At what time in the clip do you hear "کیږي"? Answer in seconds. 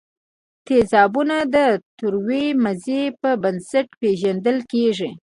4.71-5.09